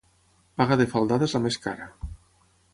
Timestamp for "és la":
1.29-1.43